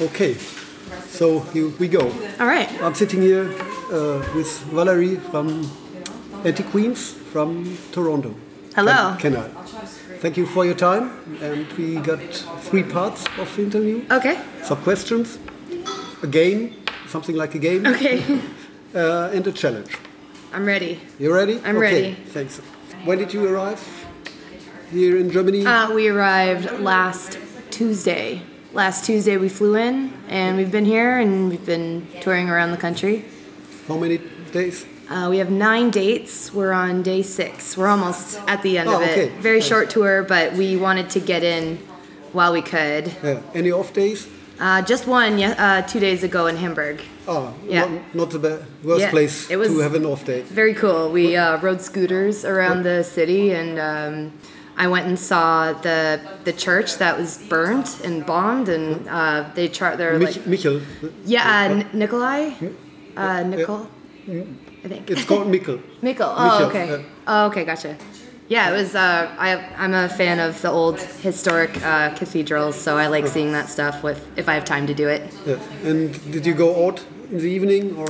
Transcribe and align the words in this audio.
Okay, 0.00 0.34
so 1.08 1.40
here 1.52 1.68
we 1.78 1.86
go. 1.86 2.10
All 2.40 2.46
right. 2.46 2.70
I'm 2.82 2.94
sitting 2.94 3.20
here 3.20 3.44
uh, 3.92 4.24
with 4.34 4.48
Valerie 4.72 5.16
from 5.16 5.70
Anti 6.42 6.62
Queens 6.62 7.12
from 7.32 7.76
Toronto. 7.92 8.34
Hello. 8.74 9.14
Can, 9.18 9.36
I? 9.36 9.48
Thank 10.22 10.38
you 10.38 10.46
for 10.46 10.64
your 10.64 10.74
time. 10.74 11.10
And 11.42 11.70
we 11.74 11.96
got 11.96 12.18
three 12.62 12.82
parts 12.82 13.26
of 13.36 13.54
the 13.56 13.62
interview. 13.62 14.06
Okay. 14.10 14.40
Some 14.62 14.78
questions, 14.82 15.38
a 16.22 16.26
game, 16.26 16.76
something 17.08 17.36
like 17.36 17.54
a 17.54 17.58
game, 17.58 17.86
Okay. 17.86 18.22
uh, 18.94 19.30
and 19.34 19.46
a 19.46 19.52
challenge. 19.52 19.92
I'm 20.54 20.64
ready. 20.64 20.98
You 21.18 21.34
ready? 21.34 21.60
I'm 21.62 21.76
okay, 21.76 21.78
ready. 21.78 22.14
Thanks. 22.32 22.56
When 23.04 23.18
did 23.18 23.34
you 23.34 23.46
arrive 23.46 23.80
here 24.90 25.18
in 25.18 25.30
Germany? 25.30 25.66
Uh, 25.66 25.92
we 25.92 26.08
arrived 26.08 26.80
last 26.80 27.38
Tuesday. 27.70 28.42
Last 28.72 29.04
Tuesday 29.04 29.36
we 29.36 29.48
flew 29.48 29.74
in, 29.74 30.12
and 30.28 30.56
we've 30.56 30.70
been 30.70 30.84
here, 30.84 31.18
and 31.18 31.50
we've 31.50 31.64
been 31.66 32.06
touring 32.20 32.48
around 32.48 32.70
the 32.70 32.76
country. 32.76 33.24
How 33.88 33.96
many 33.96 34.18
days? 34.52 34.86
Uh, 35.08 35.26
we 35.28 35.38
have 35.38 35.50
nine 35.50 35.90
dates. 35.90 36.54
We're 36.54 36.70
on 36.72 37.02
day 37.02 37.22
six. 37.22 37.76
We're 37.76 37.88
almost 37.88 38.38
at 38.46 38.62
the 38.62 38.78
end 38.78 38.88
Oh, 38.88 38.96
of 38.96 39.02
it. 39.02 39.10
okay. 39.10 39.28
Very 39.40 39.58
Nice. 39.58 39.66
short 39.68 39.90
tour, 39.90 40.22
but 40.22 40.52
we 40.52 40.76
wanted 40.76 41.10
to 41.10 41.20
get 41.20 41.42
in 41.42 41.78
while 42.32 42.52
we 42.52 42.62
could. 42.62 43.12
Yeah. 43.24 43.40
Any 43.54 43.72
off 43.72 43.92
days? 43.92 44.28
Uh, 44.60 44.82
just 44.82 45.06
one, 45.08 45.42
uh, 45.42 45.82
two 45.88 45.98
days 45.98 46.22
ago 46.22 46.46
in 46.46 46.56
Hamburg. 46.56 47.00
Oh, 47.26 47.52
Yeah. 47.66 47.80
not, 48.14 48.14
not 48.14 48.30
the 48.30 48.60
worst 48.84 49.00
Yeah, 49.00 49.10
place 49.10 49.50
it 49.50 49.56
was- 49.56 49.68
to 49.70 49.78
have 49.80 49.94
an 49.96 50.06
off 50.06 50.24
day. 50.24 50.42
Very 50.42 50.74
cool. 50.74 51.10
We 51.10 51.34
uh, 51.34 51.58
rode 51.60 51.80
scooters 51.80 52.44
around 52.44 52.84
the 52.84 53.02
city, 53.02 53.50
and 53.52 53.78
um, 53.80 54.32
I 54.76 54.86
went 54.88 55.06
and 55.06 55.18
saw 55.18 55.72
the 55.72 56.20
the 56.44 56.52
church 56.52 56.96
that 56.98 57.18
was 57.18 57.38
burned 57.48 57.88
and 58.04 58.24
bombed, 58.24 58.68
and 58.68 59.06
uh, 59.08 59.50
they 59.54 59.68
char- 59.68 59.96
they're 59.96 60.18
Mich- 60.18 60.36
like 60.36 60.46
Michel. 60.46 60.80
yeah, 61.24 61.84
uh, 61.84 61.96
Nikolai, 61.96 62.52
uh, 63.16 63.42
Nicol, 63.42 63.88
I 64.28 64.88
think. 64.88 65.10
It's 65.10 65.24
called 65.24 65.48
Michel. 65.48 65.78
Mikkel. 66.02 66.34
Oh, 66.36 66.66
okay. 66.68 67.04
Oh, 67.26 67.46
okay, 67.46 67.64
gotcha. 67.64 67.96
Yeah, 68.48 68.70
it 68.70 68.76
was. 68.76 68.94
Uh, 68.94 69.30
I 69.38 69.56
I'm 69.76 69.94
a 69.94 70.08
fan 70.08 70.40
of 70.40 70.60
the 70.62 70.70
old 70.70 71.00
historic 71.00 71.70
uh, 71.84 72.14
cathedrals, 72.14 72.74
so 72.76 72.96
I 72.96 73.06
like 73.06 73.26
seeing 73.26 73.52
that 73.52 73.68
stuff 73.68 74.02
with 74.02 74.26
if 74.36 74.48
I 74.48 74.54
have 74.54 74.64
time 74.64 74.86
to 74.86 74.94
do 74.94 75.08
it. 75.08 75.22
Yeah. 75.46 75.58
And 75.84 76.12
did 76.32 76.46
you 76.46 76.54
go 76.54 76.86
out 76.86 77.04
in 77.30 77.38
the 77.38 77.50
evening 77.50 77.96
or? 77.96 78.08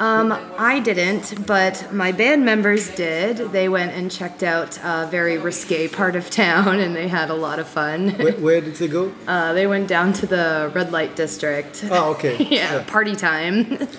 Um, 0.00 0.32
I 0.58 0.80
didn't, 0.80 1.46
but 1.46 1.92
my 1.92 2.10
band 2.10 2.42
members 2.44 2.88
did. 2.96 3.36
They 3.52 3.68
went 3.68 3.92
and 3.92 4.10
checked 4.10 4.42
out 4.42 4.78
a 4.82 5.06
very 5.10 5.36
risque 5.36 5.88
part 5.88 6.16
of 6.16 6.30
town, 6.30 6.80
and 6.80 6.96
they 6.96 7.06
had 7.06 7.28
a 7.28 7.34
lot 7.34 7.58
of 7.58 7.68
fun. 7.68 8.08
Where, 8.12 8.32
where 8.32 8.60
did 8.62 8.74
they 8.76 8.88
go? 8.88 9.12
Uh, 9.28 9.52
they 9.52 9.66
went 9.66 9.86
down 9.88 10.12
to 10.14 10.26
the 10.26 10.70
red 10.74 10.90
light 10.90 11.14
district. 11.16 11.84
Ah, 11.90 12.08
okay. 12.08 12.36
yeah, 12.50 12.82
party 12.86 13.14
time. 13.14 13.56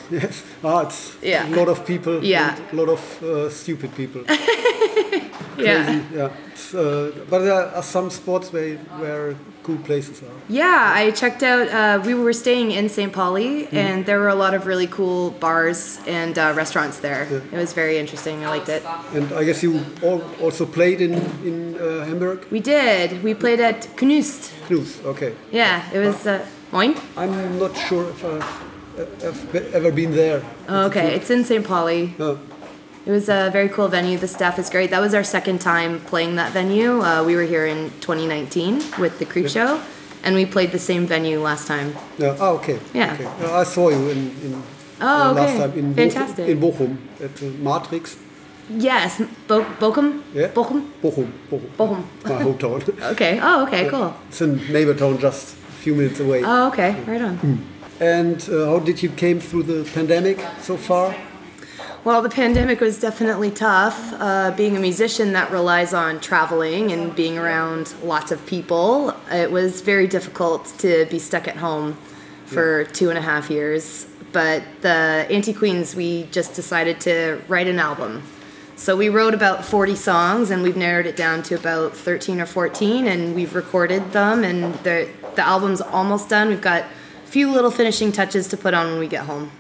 Yes. 0.09 0.43
Ah, 0.63 0.81
it's 0.81 1.15
Yeah. 1.21 1.47
a 1.47 1.55
lot 1.55 1.69
of 1.69 1.85
people. 1.85 2.23
Yeah. 2.23 2.57
a 2.71 2.75
lot 2.75 2.89
of 2.89 3.23
uh, 3.23 3.49
stupid 3.49 3.93
people. 3.95 4.23
yeah. 5.57 5.85
Crazy. 5.85 6.01
Yeah. 6.13 6.29
Uh, 6.73 7.11
but 7.29 7.39
there 7.39 7.53
are 7.75 7.83
some 7.83 8.09
spots 8.09 8.51
where 8.51 8.77
where 8.99 9.35
cool 9.63 9.77
places 9.77 10.21
are. 10.21 10.35
Yeah, 10.49 10.91
I 10.95 11.11
checked 11.11 11.43
out. 11.43 11.67
Uh, 11.69 12.01
we 12.05 12.13
were 12.13 12.33
staying 12.33 12.71
in 12.71 12.89
St. 12.89 13.11
Pauli, 13.13 13.67
and 13.71 14.05
there 14.05 14.19
were 14.19 14.29
a 14.29 14.35
lot 14.35 14.53
of 14.53 14.65
really 14.65 14.87
cool 14.87 15.31
bars 15.31 15.99
and 16.07 16.37
uh, 16.37 16.53
restaurants 16.55 16.99
there. 16.99 17.23
It 17.51 17.57
was 17.57 17.73
very 17.73 17.97
interesting. 17.97 18.43
I 18.43 18.49
liked 18.49 18.69
it. 18.69 18.83
And 19.13 19.31
I 19.33 19.43
guess 19.43 19.63
you 19.63 19.83
all 20.01 20.21
also 20.41 20.65
played 20.65 21.01
in 21.01 21.13
in 21.45 21.75
uh, 21.79 22.05
Hamburg. 22.05 22.45
We 22.51 22.59
did. 22.59 23.23
We 23.23 23.33
played 23.33 23.59
at 23.59 23.87
Knust. 23.97 24.51
Knust. 24.69 25.05
Okay. 25.05 25.33
Yeah, 25.51 25.91
it 25.93 25.99
was. 25.99 26.25
Uh, 26.25 26.45
Moin? 26.71 26.95
I'm 27.17 27.59
not 27.59 27.75
sure 27.75 28.09
if 28.09 28.23
I've, 28.23 29.25
I've 29.25 29.55
ever 29.75 29.91
been 29.91 30.15
there. 30.15 30.41
Oh, 30.69 30.85
okay, 30.85 31.15
it's 31.15 31.29
in 31.29 31.43
St. 31.43 31.65
Pauli. 31.65 32.15
Oh, 32.17 32.39
It 33.05 33.11
was 33.11 33.29
a 33.29 33.49
very 33.51 33.67
cool 33.69 33.87
venue. 33.87 34.17
The 34.17 34.27
staff 34.27 34.59
is 34.59 34.69
great. 34.69 34.91
That 34.91 35.01
was 35.01 35.13
our 35.15 35.23
second 35.23 35.59
time 35.59 35.99
playing 36.01 36.35
that 36.35 36.51
venue. 36.51 37.01
Uh, 37.01 37.23
we 37.23 37.35
were 37.35 37.43
here 37.43 37.65
in 37.65 37.89
2019 38.01 38.99
with 38.99 39.17
the 39.17 39.25
Creep 39.25 39.49
Show, 39.49 39.81
and 40.23 40.35
we 40.35 40.45
played 40.45 40.71
the 40.71 40.79
same 40.79 41.07
venue 41.07 41.41
last 41.41 41.67
time. 41.67 41.95
yeah. 42.19 42.37
Ah, 42.39 42.51
okay. 42.51 42.79
Yeah. 42.93 43.13
Okay. 43.13 43.25
Uh, 43.25 43.57
I 43.61 43.63
saw 43.63 43.89
you 43.89 44.09
in, 44.09 44.17
in 44.45 44.63
Oh, 45.03 45.31
uh, 45.31 45.33
last 45.33 45.57
time 45.57 45.71
in 45.73 45.95
Fantastic. 45.95 46.45
Bochum, 46.45 46.49
in 46.51 46.59
Bochum 46.59 46.97
at 47.25 47.41
uh, 47.41 47.45
Matrix. 47.79 48.17
Yes, 48.69 49.19
Bo- 49.47 49.65
Bochum? 49.79 50.21
Yeah. 50.31 50.49
Bochum? 50.49 50.91
Bochum. 51.01 51.27
Bochum. 51.49 51.69
Bochum. 51.75 52.03
My 52.23 52.43
hometown. 52.45 53.01
Okay. 53.13 53.39
Oh, 53.41 53.63
okay, 53.65 53.89
cool. 53.89 54.13
it's 54.29 54.41
a 54.41 54.47
neighbor 54.47 54.93
town 54.93 55.17
just 55.17 55.53
a 55.53 55.71
few 55.81 55.95
minutes 55.95 56.19
away. 56.19 56.43
Oh, 56.45 56.67
okay. 56.67 56.91
Right 57.05 57.19
on. 57.21 57.65
And 57.99 58.47
uh, 58.47 58.65
how 58.67 58.77
did 58.79 59.01
you 59.01 59.09
came 59.09 59.39
through 59.39 59.63
the 59.63 59.89
pandemic 59.91 60.39
so 60.61 60.77
far? 60.77 61.15
Well, 62.03 62.23
the 62.23 62.29
pandemic 62.29 62.79
was 62.79 62.99
definitely 62.99 63.51
tough. 63.51 64.11
Uh, 64.13 64.49
being 64.57 64.75
a 64.75 64.79
musician 64.79 65.33
that 65.33 65.51
relies 65.51 65.93
on 65.93 66.19
traveling 66.19 66.91
and 66.91 67.15
being 67.15 67.37
around 67.37 67.93
lots 68.01 68.31
of 68.31 68.43
people, 68.47 69.15
it 69.29 69.51
was 69.51 69.81
very 69.81 70.07
difficult 70.07 70.65
to 70.79 71.05
be 71.11 71.19
stuck 71.19 71.47
at 71.47 71.57
home 71.57 71.95
for 72.47 72.85
two 72.85 73.09
and 73.09 73.19
a 73.19 73.21
half 73.21 73.51
years. 73.51 74.07
But 74.31 74.63
the 74.81 75.27
Anti 75.29 75.53
Queens, 75.53 75.95
we 75.95 76.23
just 76.31 76.55
decided 76.55 76.99
to 77.01 77.39
write 77.47 77.67
an 77.67 77.77
album. 77.77 78.23
So 78.75 78.97
we 78.97 79.09
wrote 79.09 79.35
about 79.35 79.63
40 79.63 79.95
songs 79.95 80.49
and 80.49 80.63
we've 80.63 80.75
narrowed 80.75 81.05
it 81.05 81.15
down 81.15 81.43
to 81.43 81.55
about 81.55 81.95
13 81.95 82.41
or 82.41 82.47
14 82.47 83.05
and 83.05 83.35
we've 83.35 83.53
recorded 83.53 84.11
them 84.11 84.43
and 84.43 84.73
the, 84.79 85.07
the 85.35 85.45
album's 85.45 85.81
almost 85.81 86.29
done. 86.29 86.47
We've 86.47 86.61
got 86.61 86.81
a 86.81 87.27
few 87.27 87.51
little 87.51 87.69
finishing 87.69 88.11
touches 88.11 88.47
to 88.47 88.57
put 88.57 88.73
on 88.73 88.87
when 88.87 88.97
we 88.97 89.07
get 89.07 89.25
home. 89.25 89.51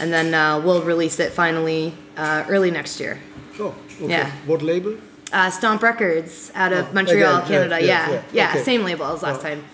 And 0.00 0.12
then 0.12 0.32
uh, 0.34 0.60
we'll 0.60 0.82
release 0.82 1.18
it 1.20 1.32
finally 1.32 1.94
uh, 2.16 2.44
early 2.48 2.70
next 2.70 3.00
year. 3.00 3.18
Oh, 3.58 3.74
okay. 4.00 4.08
Yeah. 4.10 4.30
What 4.46 4.62
label? 4.62 4.96
Uh, 5.32 5.50
Stomp 5.50 5.82
Records 5.82 6.50
out 6.54 6.72
of 6.72 6.88
Oh, 6.88 6.92
Montreal, 6.92 7.36
again, 7.38 7.48
Canada. 7.48 7.80
yeah, 7.80 7.86
Yeah, 7.86 8.12
yeah, 8.12 8.22
yeah, 8.32 8.50
okay. 8.50 8.62
same 8.62 8.84
label 8.84 9.06
as 9.06 9.22
last 9.22 9.40
time. 9.42 9.64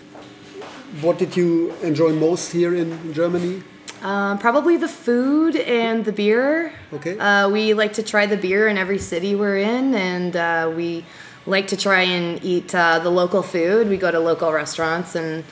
What 1.00 1.18
did 1.18 1.36
you 1.36 1.72
enjoy 1.82 2.12
most 2.12 2.52
here 2.52 2.74
in, 2.74 2.92
in 2.92 3.12
Germany? 3.12 3.62
Um, 4.02 4.38
probably 4.38 4.76
the 4.76 4.88
food 4.88 5.56
and 5.56 6.04
the 6.04 6.12
beer. 6.12 6.72
Okay. 6.92 7.18
Uh, 7.18 7.48
we 7.48 7.74
like 7.74 7.94
to 7.94 8.02
try 8.02 8.26
the 8.26 8.36
beer 8.36 8.68
in 8.68 8.76
every 8.78 8.98
city 8.98 9.34
we're 9.34 9.56
in, 9.58 9.94
and 9.94 10.36
uh, 10.36 10.70
we 10.74 11.04
like 11.46 11.66
to 11.68 11.76
try 11.76 12.02
and 12.02 12.42
eat 12.44 12.74
uh, 12.74 12.98
the 12.98 13.10
local 13.10 13.42
food. 13.42 13.88
We 13.88 13.96
go 13.96 14.10
to 14.10 14.20
local 14.20 14.52
restaurants, 14.52 15.14
and 15.14 15.44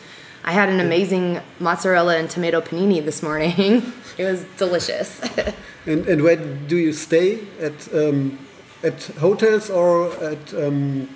I 0.44 0.52
had 0.52 0.68
an 0.68 0.80
amazing 0.80 1.40
mozzarella 1.58 2.16
and 2.18 2.28
tomato 2.28 2.60
panini 2.60 3.02
this 3.04 3.22
morning. 3.22 3.82
it 4.18 4.24
was 4.24 4.44
delicious. 4.56 5.20
And, 5.86 6.06
and 6.08 6.22
where 6.22 6.36
do 6.36 6.76
you 6.78 6.94
stay? 6.94 7.40
At 7.60 7.92
um, 7.92 8.38
at 8.82 9.02
hotels 9.20 9.68
or 9.68 10.10
at 10.24 10.54
um, 10.54 11.08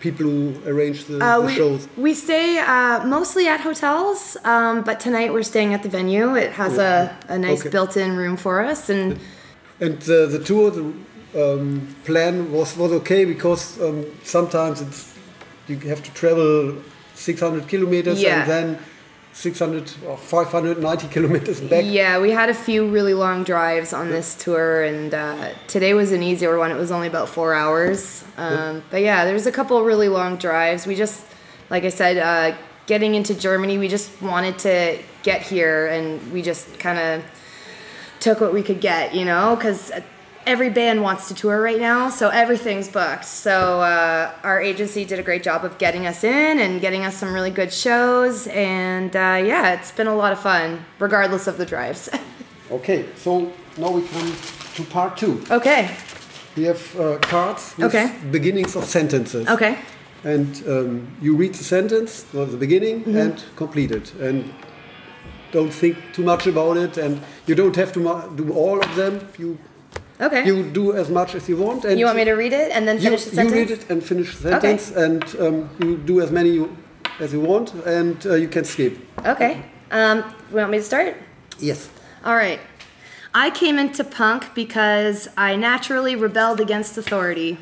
people 0.00 0.26
who 0.26 0.54
arrange 0.66 1.06
the, 1.06 1.16
Uh, 1.18 1.40
the 1.40 1.46
we, 1.46 1.54
shows? 1.54 1.88
we 1.96 2.12
stay 2.12 2.58
uh, 2.58 3.06
mostly 3.06 3.48
at 3.48 3.60
hotels, 3.60 4.36
um, 4.44 4.82
but 4.82 5.00
tonight 5.00 5.32
we're 5.32 5.42
staying 5.54 5.72
at 5.72 5.82
the 5.82 5.88
venue. 5.88 6.36
It 6.36 6.52
has 6.52 6.76
a, 6.76 7.16
a 7.28 7.38
nice 7.38 7.60
Okay. 7.60 7.70
built-in 7.70 8.16
room 8.18 8.36
for 8.36 8.60
us, 8.70 8.90
and 8.90 9.18
And 9.80 9.98
the, 10.02 10.26
the 10.26 10.38
tour, 10.44 10.70
the 10.70 10.84
um, 11.34 11.86
plan 12.04 12.52
was, 12.52 12.76
was 12.76 12.92
okay 12.92 13.24
because 13.24 13.80
um, 13.80 14.04
sometimes 14.24 14.82
it's 14.82 15.00
you 15.68 15.78
have 15.88 16.02
to 16.02 16.10
travel 16.12 16.74
600 17.22 17.68
kilometers 17.68 18.20
Yeah. 18.20 18.40
and 18.42 18.50
then 18.50 18.78
600 19.34 19.90
or 20.06 20.16
590 20.18 21.08
kilometers 21.08 21.60
back. 21.60 21.84
yeah, 21.86 22.20
we 22.20 22.30
had 22.32 22.50
a 22.50 22.54
few 22.54 22.86
really 22.86 23.14
long 23.14 23.44
drives 23.44 23.92
on 23.94 24.10
this 24.10 24.34
tour, 24.34 24.82
and 24.82 25.14
uh, 25.14 25.48
today 25.68 25.94
was 25.94 26.12
an 26.12 26.22
easier 26.22 26.58
one. 26.58 26.70
It 26.70 26.76
was 26.76 26.90
only 26.90 27.06
about 27.08 27.28
four 27.30 27.54
hours, 27.54 28.24
um, 28.36 28.82
but 28.90 29.00
yeah, 29.00 29.24
there 29.24 29.32
was 29.34 29.46
a 29.46 29.52
couple 29.52 29.82
really 29.84 30.08
long 30.08 30.36
drives. 30.36 30.86
We 30.86 30.94
just, 30.96 31.24
like 31.70 31.84
I 31.84 31.88
said, 31.88 32.18
uh, 32.18 32.56
getting 32.86 33.14
into 33.14 33.34
Germany, 33.34 33.78
we 33.78 33.88
just 33.88 34.10
wanted 34.20 34.58
to 34.60 34.98
get 35.22 35.40
here, 35.40 35.86
and 35.86 36.30
we 36.32 36.42
just 36.42 36.78
kind 36.78 36.98
of 36.98 37.22
took 38.20 38.38
what 38.40 38.52
we 38.52 38.62
could 38.62 38.80
get, 38.82 39.14
you 39.14 39.24
know, 39.24 39.56
because 39.56 39.90
every 40.46 40.70
band 40.70 41.02
wants 41.02 41.28
to 41.28 41.34
tour 41.34 41.60
right 41.62 41.78
now, 41.80 42.10
so 42.10 42.28
everything's 42.28 42.88
booked. 42.88 43.24
So 43.24 43.80
uh, 43.80 44.32
our 44.42 44.60
agency 44.60 45.04
did 45.04 45.18
a 45.18 45.22
great 45.22 45.42
job 45.42 45.64
of 45.64 45.78
getting 45.78 46.06
us 46.06 46.24
in 46.24 46.58
and 46.58 46.80
getting 46.80 47.04
us 47.04 47.16
some 47.16 47.32
really 47.32 47.50
good 47.50 47.72
shows, 47.72 48.46
and 48.48 49.14
uh, 49.14 49.42
yeah, 49.44 49.74
it's 49.74 49.92
been 49.92 50.06
a 50.08 50.14
lot 50.14 50.32
of 50.32 50.40
fun, 50.40 50.84
regardless 50.98 51.46
of 51.46 51.58
the 51.58 51.66
drives. 51.66 52.08
Okay, 52.70 53.04
so 53.16 53.52
now 53.76 53.90
we 53.90 54.00
come 54.08 54.32
to 54.76 54.82
part 54.84 55.18
two. 55.18 55.44
okay, 55.50 55.90
We 56.56 56.62
have 56.64 56.82
uh, 56.98 57.18
cards 57.18 57.74
with 57.76 57.94
Okay. 57.94 58.10
beginnings 58.30 58.74
of 58.76 58.84
sentences. 58.84 59.46
okay, 59.46 59.76
And 60.24 60.62
um, 60.66 61.08
you 61.20 61.36
read 61.36 61.52
the 61.54 61.64
sentence, 61.64 62.24
or 62.34 62.46
the 62.46 62.56
beginning, 62.56 63.00
Mm-hmm. 63.04 63.16
and 63.18 63.44
complete 63.56 63.90
it. 63.90 64.14
And 64.14 64.54
don't 65.52 65.70
think 65.70 65.96
too 66.14 66.22
much 66.24 66.46
about 66.46 66.78
it. 66.78 66.96
And 66.96 67.20
you 67.46 67.54
don't 67.54 67.76
have 67.76 67.92
to 67.92 68.00
do 68.36 68.52
all 68.54 68.80
of 68.80 68.94
them. 68.96 69.20
You 69.38 69.58
okay. 70.22 70.46
you 70.46 70.62
do 70.62 70.94
as 70.94 71.08
much 71.10 71.34
as 71.34 71.48
you 71.48 71.56
want. 71.56 71.84
And 71.84 71.98
You 71.98 72.06
want 72.06 72.16
me 72.16 72.24
to 72.24 72.32
read 72.34 72.52
it 72.52 72.70
and 72.72 72.86
then 72.86 72.96
you, 72.96 73.02
finish 73.02 73.24
the 73.24 73.34
sentence? 73.34 73.54
you 73.54 73.60
read 73.60 73.70
it 73.70 73.90
and 73.90 74.02
finish 74.02 74.36
the 74.36 74.50
sentence, 74.50 74.90
and 74.90 75.24
um, 75.40 75.70
you 75.80 75.96
do 75.96 76.20
as 76.20 76.30
many 76.30 76.50
you, 76.50 76.76
as 77.18 77.32
you 77.32 77.40
want, 77.40 77.74
and 77.86 78.24
uh, 78.26 78.34
you 78.34 78.48
can 78.48 78.64
skip. 78.64 78.98
Okay. 79.26 79.64
Um, 79.90 80.18
you 80.50 80.56
want 80.56 80.70
me 80.70 80.78
to 80.78 80.84
start? 80.84 81.16
Yes. 81.58 81.90
All 82.24 82.34
right. 82.34 82.60
I 83.34 83.50
came 83.50 83.78
into 83.78 84.04
punk 84.04 84.54
because 84.54 85.28
I 85.36 85.56
naturally 85.56 86.16
rebelled 86.16 86.60
against 86.60 86.98
authority. 86.98 87.58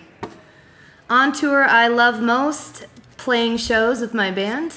On 1.08 1.32
tour, 1.32 1.64
I 1.64 1.86
love 1.88 2.20
most 2.20 2.86
playing 3.16 3.56
shows 3.58 4.00
with 4.00 4.14
my 4.14 4.30
band. 4.30 4.74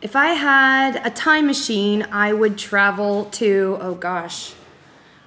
If 0.00 0.16
I 0.16 0.34
had 0.34 1.04
a 1.06 1.10
time 1.10 1.46
machine, 1.46 2.06
I 2.10 2.32
would 2.32 2.58
travel 2.58 3.24
to, 3.40 3.78
oh 3.80 3.94
gosh, 3.94 4.54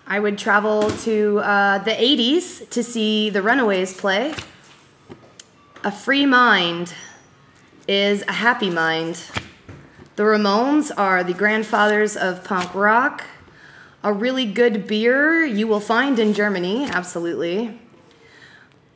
I 0.10 0.20
would 0.20 0.38
travel 0.38 0.90
to 0.90 1.40
uh, 1.40 1.80
the 1.80 1.92
80s 1.92 2.70
to 2.70 2.82
see 2.82 3.30
the 3.30 3.42
Runaways 3.42 3.94
play. 3.94 4.34
A 5.84 5.92
free 5.92 6.26
mind 6.26 6.94
is 7.90 8.24
a 8.26 8.32
happy 8.32 8.70
mind. 8.70 9.22
The 10.16 10.24
Ramones 10.24 10.92
are 10.98 11.26
the 11.26 11.34
grandfathers 11.34 12.16
of 12.16 12.46
punk 12.46 12.74
rock. 12.74 13.26
A 14.02 14.14
really 14.14 14.46
good 14.46 14.88
beer 14.88 15.44
you 15.44 15.68
will 15.68 15.82
find 15.82 16.18
in 16.20 16.34
Germany, 16.34 16.86
absolutely. 16.86 17.78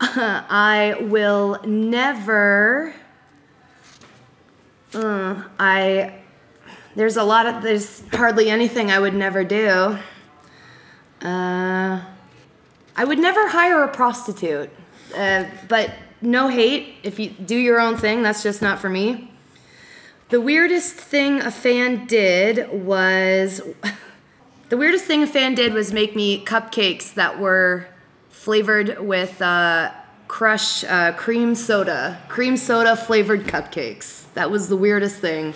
I 0.00 0.96
will 0.98 1.60
never. 1.66 2.94
Uh, 4.94 5.42
I. 5.58 6.14
There's 6.96 7.18
a 7.18 7.24
lot 7.24 7.46
of. 7.46 7.62
There's 7.62 8.02
hardly 8.12 8.48
anything 8.48 8.90
I 8.90 8.98
would 8.98 9.14
never 9.14 9.44
do. 9.44 9.98
Uh, 11.22 12.00
I 12.96 13.04
would 13.04 13.18
never 13.18 13.48
hire 13.48 13.82
a 13.82 13.88
prostitute. 13.88 14.70
Uh, 15.16 15.44
but 15.68 15.90
no 16.20 16.48
hate. 16.48 16.94
If 17.02 17.18
you 17.18 17.30
do 17.30 17.56
your 17.56 17.80
own 17.80 17.96
thing, 17.96 18.22
that's 18.22 18.42
just 18.42 18.62
not 18.62 18.78
for 18.80 18.88
me. 18.88 19.30
The 20.30 20.40
weirdest 20.40 20.94
thing 20.94 21.40
a 21.40 21.50
fan 21.50 22.06
did 22.06 22.70
was. 22.72 23.60
the 24.68 24.76
weirdest 24.76 25.04
thing 25.04 25.22
a 25.22 25.26
fan 25.26 25.54
did 25.54 25.74
was 25.74 25.92
make 25.92 26.16
me 26.16 26.44
cupcakes 26.44 27.14
that 27.14 27.38
were 27.38 27.86
flavored 28.30 28.98
with 28.98 29.40
uh, 29.42 29.92
crush 30.28 30.84
uh, 30.84 31.12
cream 31.12 31.54
soda. 31.54 32.20
Cream 32.28 32.56
soda 32.56 32.96
flavored 32.96 33.44
cupcakes. 33.44 34.24
That 34.34 34.50
was 34.50 34.68
the 34.68 34.76
weirdest 34.76 35.18
thing, 35.18 35.54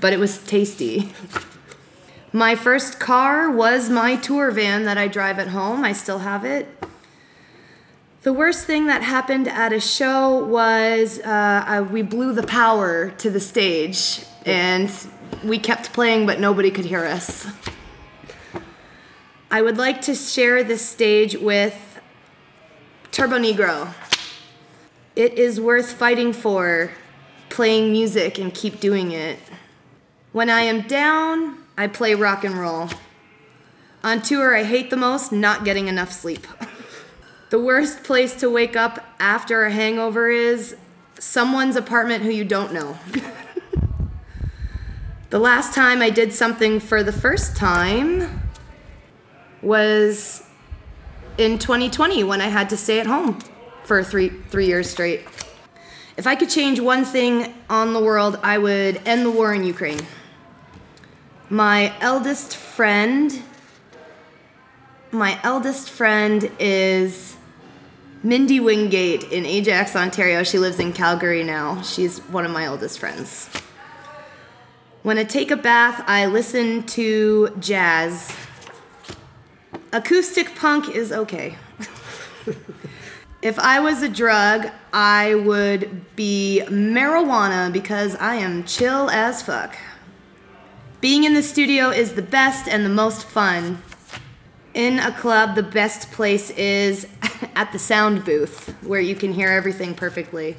but 0.00 0.12
it 0.12 0.18
was 0.18 0.38
tasty. 0.38 1.12
My 2.34 2.56
first 2.56 2.98
car 2.98 3.48
was 3.48 3.88
my 3.88 4.16
tour 4.16 4.50
van 4.50 4.86
that 4.86 4.98
I 4.98 5.06
drive 5.06 5.38
at 5.38 5.46
home. 5.46 5.84
I 5.84 5.92
still 5.92 6.18
have 6.18 6.44
it. 6.44 6.66
The 8.22 8.32
worst 8.32 8.66
thing 8.66 8.88
that 8.88 9.04
happened 9.04 9.46
at 9.46 9.72
a 9.72 9.78
show 9.78 10.44
was 10.44 11.20
uh, 11.20 11.64
I, 11.64 11.80
we 11.82 12.02
blew 12.02 12.32
the 12.32 12.42
power 12.42 13.10
to 13.18 13.30
the 13.30 13.38
stage 13.38 14.24
and 14.44 14.90
we 15.44 15.60
kept 15.60 15.92
playing, 15.92 16.26
but 16.26 16.40
nobody 16.40 16.72
could 16.72 16.86
hear 16.86 17.04
us. 17.04 17.46
I 19.48 19.62
would 19.62 19.76
like 19.76 20.00
to 20.02 20.14
share 20.16 20.64
this 20.64 20.84
stage 20.84 21.36
with 21.36 22.00
Turbonegro. 23.12 23.94
It 25.14 25.34
is 25.34 25.60
worth 25.60 25.92
fighting 25.92 26.32
for, 26.32 26.90
playing 27.48 27.92
music 27.92 28.40
and 28.40 28.52
keep 28.52 28.80
doing 28.80 29.12
it. 29.12 29.38
When 30.32 30.50
I 30.50 30.62
am 30.62 30.80
down, 30.88 31.63
I 31.76 31.88
play 31.88 32.14
rock 32.14 32.44
and 32.44 32.56
roll. 32.56 32.88
On 34.02 34.20
tour, 34.20 34.56
I 34.56 34.64
hate 34.64 34.90
the 34.90 34.96
most 34.96 35.32
not 35.32 35.64
getting 35.64 35.88
enough 35.88 36.12
sleep. 36.12 36.46
the 37.50 37.58
worst 37.58 38.04
place 38.04 38.34
to 38.36 38.50
wake 38.50 38.76
up 38.76 39.04
after 39.18 39.64
a 39.64 39.72
hangover 39.72 40.28
is 40.28 40.76
someone's 41.18 41.76
apartment 41.76 42.22
who 42.22 42.30
you 42.30 42.44
don't 42.44 42.72
know. 42.72 42.96
the 45.30 45.38
last 45.38 45.74
time 45.74 46.02
I 46.02 46.10
did 46.10 46.32
something 46.32 46.80
for 46.80 47.02
the 47.02 47.12
first 47.12 47.56
time 47.56 48.42
was 49.62 50.46
in 51.38 51.58
2020 51.58 52.22
when 52.24 52.40
I 52.40 52.48
had 52.48 52.68
to 52.70 52.76
stay 52.76 53.00
at 53.00 53.06
home 53.06 53.38
for 53.84 54.04
three 54.04 54.28
three 54.28 54.66
years 54.66 54.88
straight. 54.88 55.22
If 56.16 56.26
I 56.26 56.36
could 56.36 56.48
change 56.48 56.78
one 56.78 57.04
thing 57.04 57.54
on 57.68 57.92
the 57.92 58.00
world, 58.00 58.38
I 58.42 58.58
would 58.58 59.00
end 59.04 59.26
the 59.26 59.30
war 59.30 59.52
in 59.52 59.64
Ukraine. 59.64 60.00
My 61.54 61.94
eldest 62.00 62.56
friend 62.56 63.40
my 65.12 65.38
eldest 65.44 65.88
friend 65.88 66.50
is 66.58 67.36
Mindy 68.24 68.58
Wingate 68.58 69.22
in 69.30 69.46
Ajax, 69.46 69.94
Ontario. 69.94 70.42
She 70.42 70.58
lives 70.58 70.80
in 70.80 70.92
Calgary 70.92 71.44
now. 71.44 71.80
She's 71.82 72.18
one 72.22 72.44
of 72.44 72.50
my 72.50 72.66
oldest 72.66 72.98
friends. 72.98 73.48
When 75.04 75.16
I 75.16 75.22
take 75.22 75.52
a 75.52 75.56
bath, 75.56 76.02
I 76.08 76.26
listen 76.26 76.82
to 76.98 77.54
jazz. 77.60 78.34
Acoustic 79.92 80.56
punk 80.56 80.88
is 80.92 81.12
okay. 81.12 81.56
if 83.42 83.60
I 83.60 83.78
was 83.78 84.02
a 84.02 84.08
drug, 84.08 84.72
I 84.92 85.36
would 85.36 86.16
be 86.16 86.64
marijuana 86.66 87.72
because 87.72 88.16
I 88.16 88.34
am 88.34 88.64
chill 88.64 89.08
as 89.08 89.40
fuck. 89.40 89.76
Being 91.04 91.24
in 91.24 91.34
the 91.34 91.42
studio 91.42 91.90
is 91.90 92.14
the 92.14 92.22
best 92.22 92.66
and 92.66 92.82
the 92.82 92.88
most 92.88 93.26
fun. 93.26 93.82
In 94.72 94.98
a 94.98 95.12
club, 95.12 95.54
the 95.54 95.62
best 95.62 96.10
place 96.12 96.48
is 96.52 97.06
at 97.54 97.70
the 97.72 97.78
sound 97.78 98.24
booth 98.24 98.74
where 98.82 99.00
you 99.00 99.14
can 99.14 99.34
hear 99.34 99.50
everything 99.50 99.94
perfectly. 99.94 100.56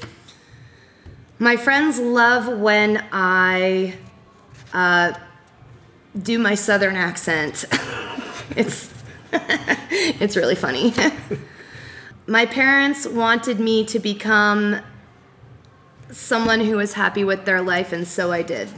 My 1.40 1.56
friends 1.56 1.98
love 1.98 2.60
when 2.60 3.04
I 3.12 3.96
uh, 4.72 5.14
do 6.16 6.38
my 6.38 6.54
southern 6.54 6.96
accent. 6.96 7.66
it's 8.56 8.94
it's 9.34 10.38
really 10.38 10.54
funny. 10.54 10.94
my 12.28 12.46
parents 12.46 13.08
wanted 13.08 13.60
me 13.60 13.84
to 13.86 13.98
become 13.98 14.80
someone 16.12 16.60
who 16.60 16.78
was 16.78 16.94
happy 16.94 17.24
with 17.24 17.46
their 17.46 17.64
life, 17.64 17.92
and 17.92 18.08
so 18.08 18.32
I 18.32 18.44
did. 18.44 18.70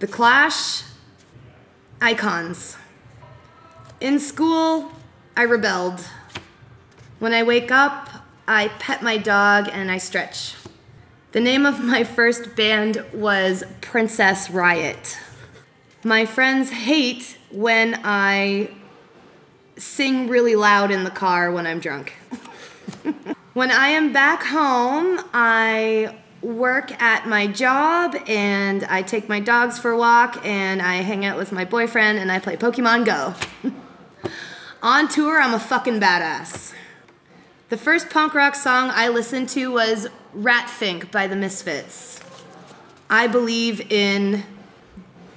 The 0.00 0.06
Clash, 0.06 0.84
icons. 2.00 2.76
In 4.00 4.20
school, 4.20 4.92
I 5.36 5.42
rebelled. 5.42 6.06
When 7.18 7.32
I 7.32 7.42
wake 7.42 7.72
up, 7.72 8.08
I 8.46 8.68
pet 8.78 9.02
my 9.02 9.18
dog 9.18 9.68
and 9.72 9.90
I 9.90 9.98
stretch. 9.98 10.54
The 11.32 11.40
name 11.40 11.66
of 11.66 11.82
my 11.82 12.04
first 12.04 12.54
band 12.54 13.04
was 13.12 13.64
Princess 13.80 14.48
Riot. 14.50 15.18
My 16.04 16.26
friends 16.26 16.70
hate 16.70 17.36
when 17.50 18.00
I 18.04 18.70
sing 19.78 20.28
really 20.28 20.54
loud 20.54 20.92
in 20.92 21.02
the 21.02 21.10
car 21.10 21.50
when 21.50 21.66
I'm 21.66 21.80
drunk. 21.80 22.12
when 23.52 23.72
I 23.72 23.88
am 23.88 24.12
back 24.12 24.44
home, 24.44 25.20
I 25.34 26.14
work 26.42 27.00
at 27.02 27.26
my 27.26 27.46
job 27.46 28.16
and 28.26 28.84
I 28.84 29.02
take 29.02 29.28
my 29.28 29.40
dogs 29.40 29.78
for 29.78 29.90
a 29.90 29.98
walk 29.98 30.44
and 30.44 30.80
I 30.80 30.96
hang 30.96 31.24
out 31.24 31.36
with 31.36 31.52
my 31.52 31.64
boyfriend 31.64 32.18
and 32.18 32.30
I 32.30 32.38
play 32.38 32.56
Pokemon 32.56 33.04
Go. 33.04 33.34
On 34.82 35.08
tour, 35.08 35.40
I'm 35.40 35.54
a 35.54 35.58
fucking 35.58 36.00
badass. 36.00 36.72
The 37.68 37.76
first 37.76 38.08
punk 38.10 38.34
rock 38.34 38.54
song 38.54 38.90
I 38.92 39.08
listened 39.08 39.48
to 39.50 39.72
was 39.72 40.08
Ratfink 40.34 41.10
by 41.10 41.26
the 41.26 41.36
Misfits. 41.36 42.20
I 43.10 43.26
believe 43.26 43.92
in 43.92 44.44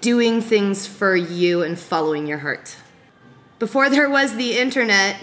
doing 0.02 0.42
things 0.42 0.86
for 0.86 1.16
you 1.16 1.64
and 1.64 1.80
following 1.80 2.28
your 2.28 2.40
heart. 2.40 2.76
Before 3.60 3.90
there 3.90 4.10
was 4.10 4.36
the 4.36 4.58
internet, 4.58 5.18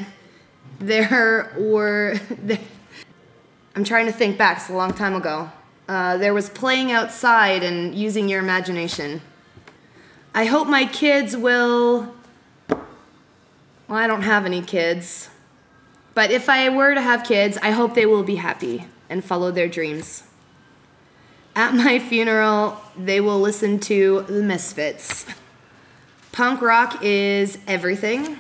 there 0.79 1.53
were. 1.59 2.19
I'm 3.77 3.85
trying 3.85 4.07
to 4.07 4.13
think 4.13 4.37
back, 4.39 4.59
it's 4.59 4.69
a 4.69 4.73
long 4.73 4.93
time 4.93 5.15
ago. 5.15 5.51
Uh, 5.89 6.19
there 6.19 6.35
was 6.35 6.51
playing 6.51 6.93
outside 6.93 7.63
and 7.63 7.95
using 7.95 8.29
your 8.29 8.41
imagination. 8.41 9.23
I 10.35 10.45
hope 10.45 10.69
my 10.69 10.85
kids 10.85 11.35
will. 11.35 12.15
Well, 12.69 13.99
I 13.99 14.07
don't 14.07 14.23
have 14.23 14.45
any 14.45 14.61
kids. 14.61 15.31
But 16.13 16.31
if 16.31 16.51
I 16.51 16.69
were 16.69 16.95
to 16.95 17.01
have 17.01 17.25
kids, 17.25 17.57
I 17.63 17.71
hope 17.71 17.95
they 17.95 18.05
will 18.05 18.23
be 18.23 18.35
happy 18.35 18.85
and 19.09 19.25
follow 19.25 19.51
their 19.51 19.69
dreams. 19.69 20.25
At 21.57 21.75
my 21.75 21.99
funeral, 21.99 22.81
they 22.97 23.21
will 23.21 23.41
listen 23.41 23.81
to 23.81 24.27
The 24.29 24.43
Misfits. 24.43 25.25
Punk 26.33 26.61
rock 26.61 26.99
is 27.03 27.59
everything. 27.67 28.37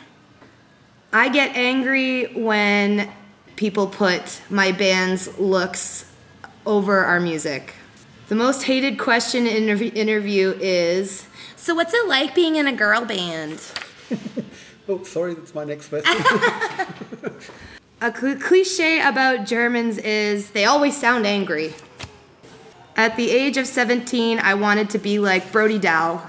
I 1.12 1.30
get 1.30 1.56
angry 1.56 2.26
when 2.34 3.10
people 3.56 3.86
put 3.86 4.42
my 4.50 4.70
band's 4.70 5.38
looks 5.38 6.07
over 6.68 7.02
our 7.02 7.18
music. 7.18 7.75
The 8.28 8.34
most 8.34 8.64
hated 8.64 8.98
question 8.98 9.46
in 9.46 9.64
interv- 9.64 9.96
interview 9.96 10.54
is 10.60 11.26
So, 11.56 11.75
what's 11.75 11.94
it 11.94 12.06
like 12.06 12.34
being 12.34 12.56
in 12.56 12.66
a 12.66 12.72
girl 12.72 13.04
band? 13.06 13.60
oh, 14.88 15.02
sorry, 15.02 15.34
that's 15.34 15.54
my 15.54 15.64
next 15.64 15.88
question. 15.88 16.14
a 18.02 18.14
cl- 18.14 18.38
cliche 18.38 19.00
about 19.00 19.46
Germans 19.46 19.96
is 19.98 20.50
they 20.50 20.66
always 20.66 20.96
sound 20.96 21.26
angry. 21.26 21.75
At 22.96 23.16
the 23.16 23.30
age 23.30 23.56
of 23.56 23.66
17, 23.66 24.38
I 24.38 24.54
wanted 24.54 24.90
to 24.90 24.98
be 24.98 25.18
like 25.18 25.50
Brody 25.50 25.78
Dalle. 25.78 26.20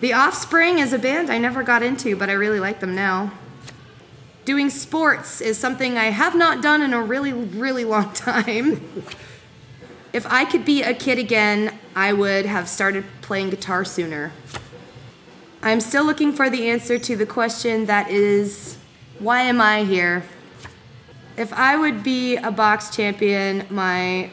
The 0.00 0.12
Offspring 0.12 0.78
is 0.78 0.92
a 0.92 0.98
band 0.98 1.30
I 1.30 1.38
never 1.38 1.62
got 1.62 1.82
into, 1.82 2.16
but 2.16 2.28
I 2.28 2.32
really 2.32 2.60
like 2.60 2.80
them 2.80 2.94
now. 2.94 3.32
Doing 4.44 4.70
sports 4.70 5.40
is 5.40 5.56
something 5.56 5.96
I 5.96 6.06
have 6.06 6.34
not 6.34 6.62
done 6.62 6.82
in 6.82 6.92
a 6.92 7.00
really, 7.02 7.32
really 7.32 7.84
long 7.84 8.12
time. 8.14 9.04
if 10.12 10.26
I 10.26 10.44
could 10.44 10.64
be 10.64 10.82
a 10.82 10.94
kid 10.94 11.18
again, 11.18 11.78
I 11.94 12.12
would 12.12 12.46
have 12.46 12.68
started 12.68 13.04
playing 13.20 13.50
guitar 13.50 13.84
sooner. 13.84 14.32
I'm 15.62 15.80
still 15.80 16.04
looking 16.04 16.32
for 16.32 16.50
the 16.50 16.68
answer 16.68 16.98
to 16.98 17.16
the 17.16 17.26
question 17.26 17.86
that 17.86 18.10
is, 18.10 18.76
why 19.20 19.42
am 19.42 19.60
I 19.60 19.84
here? 19.84 20.24
If 21.36 21.52
I 21.52 21.76
would 21.76 22.02
be 22.02 22.36
a 22.36 22.50
box 22.50 22.94
champion, 22.94 23.66
my 23.70 24.30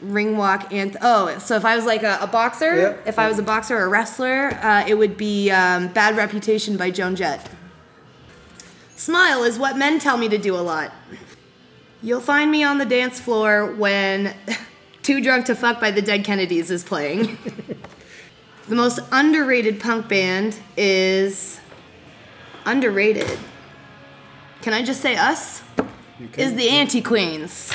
ring 0.00 0.36
walk 0.36 0.72
and 0.72 0.96
oh 1.02 1.36
so 1.40 1.56
if 1.56 1.64
i 1.64 1.74
was 1.74 1.84
like 1.84 2.04
a, 2.04 2.18
a 2.20 2.26
boxer 2.28 2.76
Yeah. 2.76 2.96
if 3.04 3.18
i 3.18 3.26
was 3.26 3.40
a 3.40 3.42
boxer 3.42 3.76
or 3.76 3.82
a 3.86 3.88
wrestler 3.88 4.50
uh, 4.62 4.84
it 4.86 4.94
would 4.94 5.16
be 5.16 5.50
um, 5.50 5.88
bad 5.88 6.16
reputation 6.16 6.76
by 6.76 6.92
joan 6.92 7.16
jett 7.16 7.50
smile 8.98 9.42
is 9.44 9.58
what 9.58 9.76
men 9.76 9.98
tell 9.98 10.16
me 10.16 10.28
to 10.28 10.38
do 10.38 10.54
a 10.54 10.60
lot. 10.60 10.92
You'll 12.02 12.20
find 12.20 12.50
me 12.50 12.62
on 12.62 12.78
the 12.78 12.84
dance 12.84 13.18
floor 13.18 13.74
when 13.74 14.34
too 15.02 15.20
drunk 15.20 15.46
to 15.46 15.54
fuck 15.54 15.80
by 15.80 15.90
the 15.90 16.02
dead 16.02 16.24
kennedys 16.24 16.70
is 16.70 16.84
playing. 16.84 17.38
The 18.68 18.74
most 18.74 19.00
underrated 19.10 19.80
punk 19.80 20.08
band 20.08 20.54
is 20.76 21.58
underrated. 22.66 23.38
Can 24.60 24.74
i 24.74 24.82
just 24.82 25.00
say 25.00 25.16
us? 25.16 25.62
Is 26.36 26.54
the 26.54 26.68
anti 26.68 27.00
queens 27.00 27.72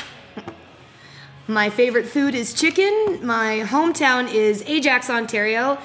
my 1.46 1.68
favorite 1.68 2.06
food 2.06 2.34
is 2.34 2.54
chicken. 2.54 3.20
My 3.22 3.64
hometown 3.66 4.32
is 4.32 4.62
Ajax, 4.66 5.10
Ontario, 5.10 5.78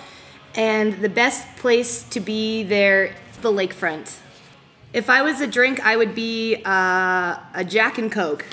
and 0.56 0.94
the 1.02 1.10
best 1.10 1.58
place 1.58 2.04
to 2.04 2.20
be 2.20 2.64
there 2.64 3.16
the 3.42 3.52
lakefront. 3.52 4.18
If 4.92 5.08
I 5.08 5.22
was 5.22 5.40
a 5.40 5.46
drink, 5.46 5.86
I 5.86 5.96
would 5.96 6.16
be 6.16 6.64
uh, 6.66 7.38
a 7.54 7.64
Jack 7.64 8.00
and 8.00 8.12
Coke. 8.12 8.44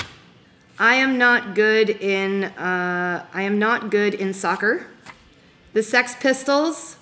I 0.78 0.96
am 0.96 1.16
not 1.16 1.54
good 1.54 1.88
in 1.88 2.44
uh, 2.44 3.24
I 3.32 3.42
am 3.42 3.58
not 3.58 3.90
good 3.90 4.12
in 4.12 4.34
soccer. 4.34 4.86
The 5.72 5.82
Sex 5.82 6.14
Pistols, 6.20 6.98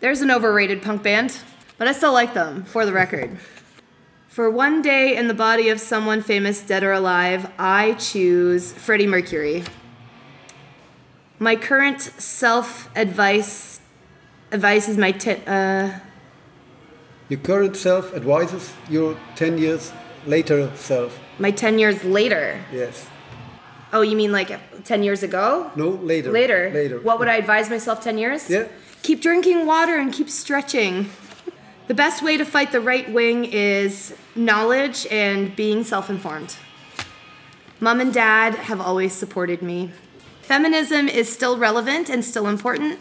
there's 0.00 0.20
an 0.20 0.30
overrated 0.30 0.82
punk 0.82 1.02
band, 1.02 1.38
but 1.78 1.88
I 1.88 1.92
still 1.92 2.12
like 2.12 2.34
them. 2.34 2.64
For 2.64 2.84
the 2.84 2.92
record. 2.92 3.38
For 4.28 4.50
one 4.50 4.82
day 4.82 5.16
in 5.16 5.28
the 5.28 5.34
body 5.34 5.70
of 5.70 5.80
someone 5.80 6.20
famous, 6.20 6.60
dead 6.60 6.82
or 6.82 6.92
alive, 6.92 7.50
I 7.58 7.94
choose 7.94 8.72
Freddie 8.72 9.06
Mercury. 9.06 9.64
My 11.38 11.56
current 11.56 12.02
self 12.02 12.94
advice 12.94 13.80
advice 14.52 14.88
is 14.88 14.98
my 14.98 15.12
t- 15.12 15.40
uh, 15.46 15.98
Your 17.28 17.40
current 17.40 17.76
self 17.76 18.14
advises 18.14 18.72
your 18.90 19.16
10 19.36 19.58
years 19.58 19.92
later 20.26 20.70
self. 20.76 21.18
my 21.38 21.50
ten 21.50 21.78
years 21.78 22.04
later. 22.04 22.60
Yes. 22.72 23.06
Oh, 23.92 24.02
you 24.02 24.16
mean 24.16 24.32
like 24.32 24.50
ten 24.84 25.02
years 25.02 25.22
ago? 25.22 25.70
No, 25.76 25.88
later. 25.90 26.30
Later. 26.32 26.70
Later. 26.72 26.98
What 27.00 27.18
would 27.18 27.28
I 27.28 27.36
advise 27.36 27.68
myself 27.70 28.00
ten 28.02 28.18
years? 28.18 28.48
Yeah. 28.50 28.66
Keep 29.02 29.20
drinking 29.20 29.66
water 29.66 29.96
and 29.98 30.12
keep 30.12 30.28
stretching. 30.30 31.10
The 31.88 31.94
best 31.94 32.22
way 32.22 32.36
to 32.38 32.44
fight 32.44 32.72
the 32.72 32.80
right 32.80 33.10
wing 33.12 33.44
is 33.44 34.14
knowledge 34.34 35.06
and 35.10 35.54
being 35.54 35.84
self 35.84 36.08
informed. 36.10 36.56
Mom 37.80 38.00
and 38.00 38.12
dad 38.14 38.54
have 38.54 38.80
always 38.80 39.12
supported 39.12 39.60
me. 39.62 39.90
Feminism 40.42 41.08
is 41.08 41.30
still 41.32 41.58
relevant 41.58 42.08
and 42.08 42.24
still 42.24 42.46
important. 42.46 42.98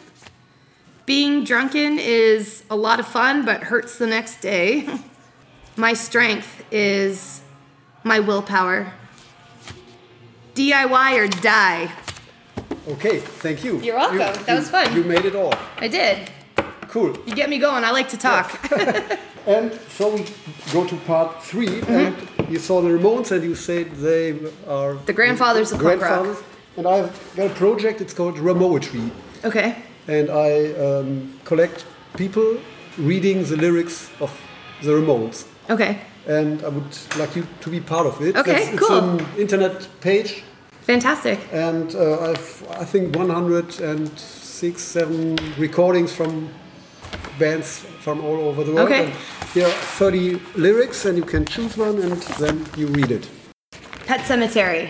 Being 1.06 1.44
drunken 1.44 2.00
is 2.00 2.64
a 2.70 2.76
lot 2.76 3.00
of 3.00 3.08
fun 3.08 3.44
but 3.46 3.64
hurts 3.64 3.98
the 3.98 4.08
next 4.08 4.40
day. 4.42 4.88
My 5.76 5.94
strength 5.94 6.64
is 6.72 7.42
my 8.04 8.20
willpower. 8.20 8.94
DIY 10.56 11.18
or 11.18 11.28
die. 11.42 11.92
Okay, 12.88 13.20
thank 13.20 13.64
you. 13.64 13.80
You're 13.82 13.96
welcome. 13.96 14.18
You- 14.20 14.46
That 14.46 14.56
was 14.60 14.70
fun. 14.70 14.96
You 14.96 15.04
made 15.04 15.26
it 15.26 15.36
all. 15.36 15.54
I 15.78 15.88
did. 15.88 16.30
Cool. 16.90 17.18
You 17.26 17.34
get 17.36 17.50
me 17.50 17.58
going. 17.58 17.84
I 17.84 17.92
like 17.92 18.10
to 18.10 18.18
talk. 18.18 18.60
And 19.46 19.74
so 19.90 20.08
we 20.16 20.26
go 20.72 20.88
to 20.88 20.96
part 21.06 21.44
3 21.44 21.68
Mm-hmm. 21.68 21.92
and 21.92 22.50
you 22.50 22.60
saw 22.60 22.80
the 22.82 22.88
Ramones, 22.88 23.30
and 23.32 23.44
you 23.44 23.56
said 23.56 23.92
they 23.96 24.40
are 24.66 24.94
The 25.06 25.12
grandfathers 25.12 25.74
of 25.74 25.82
punk 25.82 26.02
rock. 26.02 26.42
And 26.78 26.88
I've 26.88 27.12
got 27.36 27.48
a 27.52 27.54
project. 27.54 28.00
It's 28.00 28.14
called 28.14 28.38
Ramoetry, 28.38 29.12
okay. 29.44 29.76
And 30.08 30.30
I 30.30 30.74
um, 30.74 31.40
collect 31.46 31.86
people 32.18 32.58
reading 32.98 33.44
the 33.44 33.58
lyrics 33.58 34.10
of 34.20 34.32
the 34.82 34.92
Ramones. 34.92 35.46
Okay. 35.70 36.00
And 36.28 36.64
I 36.64 36.70
would 36.70 36.98
like 37.18 37.36
you 37.36 37.46
to 37.62 37.70
be 37.70 37.80
part 37.80 38.08
of 38.08 38.22
it. 38.22 38.36
Okay, 38.36 38.70
it's, 38.70 38.80
cool. 38.80 39.20
It's 39.20 39.34
an 39.34 39.42
internet 39.42 39.88
page, 40.02 40.44
Fantastic. 40.82 41.40
and 41.52 41.94
uh, 41.96 42.32
I've 42.32 42.68
I 42.70 42.86
think 42.86 43.16
106, 43.16 44.82
seven 44.82 45.38
recordings 45.58 46.14
from 46.14 46.50
bands 47.38 47.80
from 48.00 48.22
all 48.22 48.40
over 48.48 48.64
the 48.64 48.72
world. 48.72 48.88
Okay. 48.88 49.06
And 49.06 49.14
here 49.54 49.68
are 49.68 49.72
30 49.72 50.40
lyrics, 50.56 51.06
and 51.06 51.18
you 51.18 51.24
can 51.24 51.46
choose 51.46 51.78
one, 51.78 52.00
and 52.00 52.22
then 52.40 52.66
you 52.78 52.88
read 52.88 53.12
it. 53.12 53.30
Pet 54.06 54.22
Sematary. 54.22 54.90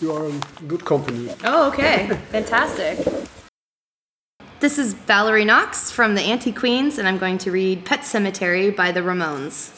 You 0.00 0.12
are 0.12 0.28
in 0.28 0.40
good 0.66 0.84
company. 0.84 1.32
Oh, 1.44 1.68
okay. 1.68 2.08
Fantastic. 2.30 2.98
This 4.60 4.78
is 4.78 4.94
Valerie 4.94 5.44
Knox 5.44 5.90
from 5.90 6.14
the 6.14 6.22
Anti 6.22 6.52
Queens, 6.52 6.96
and 6.96 7.08
I'm 7.08 7.18
going 7.18 7.38
to 7.38 7.50
read 7.50 7.84
Pet 7.84 8.00
Sematary 8.00 8.74
by 8.74 8.92
the 8.92 9.00
Ramones. 9.00 9.72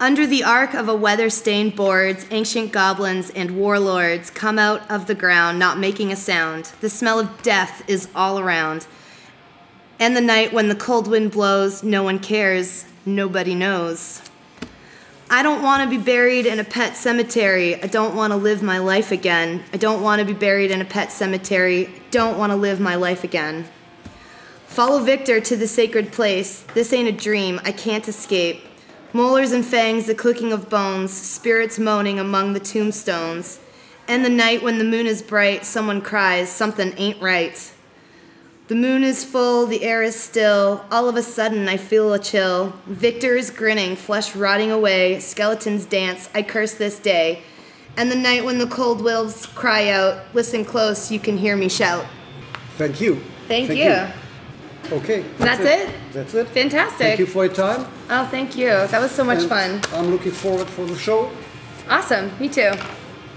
Under 0.00 0.26
the 0.26 0.42
arc 0.42 0.74
of 0.74 0.88
a 0.88 0.94
weather 0.96 1.28
stained 1.28 1.76
boards, 1.76 2.26
ancient 2.30 2.72
goblins 2.72 3.30
and 3.30 3.56
warlords 3.56 4.30
come 4.30 4.58
out 4.58 4.90
of 4.90 5.06
the 5.06 5.14
ground, 5.14 5.58
not 5.58 5.78
making 5.78 6.10
a 6.10 6.16
sound. 6.16 6.72
The 6.80 6.88
smell 6.88 7.20
of 7.20 7.42
death 7.42 7.88
is 7.88 8.08
all 8.14 8.40
around. 8.40 8.86
And 10.00 10.16
the 10.16 10.22
night 10.22 10.54
when 10.54 10.68
the 10.68 10.74
cold 10.74 11.06
wind 11.06 11.30
blows, 11.30 11.84
no 11.84 12.02
one 12.02 12.18
cares, 12.18 12.86
nobody 13.04 13.54
knows. 13.54 14.22
I 15.30 15.42
don't 15.42 15.62
want 15.62 15.84
to 15.84 15.96
be 15.96 16.02
buried 16.02 16.46
in 16.46 16.58
a 16.58 16.64
pet 16.64 16.96
cemetery. 16.96 17.80
I 17.80 17.86
don't 17.86 18.16
want 18.16 18.32
to 18.32 18.36
live 18.36 18.62
my 18.62 18.78
life 18.78 19.12
again. 19.12 19.62
I 19.72 19.76
don't 19.76 20.02
want 20.02 20.18
to 20.20 20.24
be 20.24 20.32
buried 20.32 20.70
in 20.70 20.80
a 20.80 20.84
pet 20.86 21.12
cemetery. 21.12 21.90
Don't 22.10 22.38
want 22.38 22.50
to 22.50 22.56
live 22.56 22.80
my 22.80 22.96
life 22.96 23.22
again. 23.22 23.68
Follow 24.72 25.00
Victor 25.00 25.38
to 25.38 25.54
the 25.54 25.68
sacred 25.68 26.12
place. 26.12 26.62
This 26.72 26.94
ain't 26.94 27.06
a 27.06 27.12
dream. 27.12 27.60
I 27.62 27.72
can't 27.72 28.08
escape. 28.08 28.62
Molars 29.12 29.52
and 29.52 29.62
fangs, 29.62 30.06
the 30.06 30.14
clicking 30.14 30.50
of 30.50 30.70
bones, 30.70 31.12
spirits 31.12 31.78
moaning 31.78 32.18
among 32.18 32.54
the 32.54 32.58
tombstones. 32.58 33.60
And 34.08 34.24
the 34.24 34.30
night 34.30 34.62
when 34.62 34.78
the 34.78 34.84
moon 34.84 35.06
is 35.06 35.20
bright, 35.20 35.66
someone 35.66 36.00
cries, 36.00 36.48
something 36.48 36.94
ain't 36.96 37.20
right. 37.20 37.70
The 38.68 38.74
moon 38.74 39.04
is 39.04 39.26
full, 39.26 39.66
the 39.66 39.84
air 39.84 40.02
is 40.02 40.16
still. 40.16 40.86
All 40.90 41.06
of 41.06 41.16
a 41.16 41.22
sudden, 41.22 41.68
I 41.68 41.76
feel 41.76 42.14
a 42.14 42.18
chill. 42.18 42.72
Victor 42.86 43.36
is 43.36 43.50
grinning, 43.50 43.94
flesh 43.94 44.34
rotting 44.34 44.70
away. 44.70 45.20
Skeletons 45.20 45.84
dance. 45.84 46.30
I 46.34 46.40
curse 46.40 46.72
this 46.72 46.98
day. 46.98 47.42
And 47.98 48.10
the 48.10 48.16
night 48.16 48.42
when 48.42 48.56
the 48.56 48.66
cold 48.66 49.04
wolves 49.04 49.44
cry 49.44 49.90
out, 49.90 50.34
listen 50.34 50.64
close, 50.64 51.12
you 51.12 51.20
can 51.20 51.36
hear 51.36 51.58
me 51.58 51.68
shout. 51.68 52.06
Thank 52.78 53.02
you. 53.02 53.22
Thank 53.48 53.68
you. 53.68 54.21
Okay. 54.90 55.24
That's 55.38 55.60
it? 55.60 55.94
That's 56.12 56.34
it. 56.34 56.48
Fantastic. 56.48 56.98
Thank 56.98 57.18
you 57.20 57.26
for 57.26 57.44
your 57.44 57.54
time. 57.54 57.86
Oh, 58.10 58.26
thank 58.26 58.56
you. 58.56 58.68
That 58.68 59.00
was 59.00 59.10
so 59.10 59.24
much 59.24 59.40
and 59.40 59.48
fun. 59.48 59.80
I'm 59.94 60.10
looking 60.10 60.32
forward 60.32 60.68
for 60.68 60.84
the 60.84 60.96
show. 60.98 61.30
Awesome. 61.88 62.30
Me 62.38 62.48
too. 62.48 62.72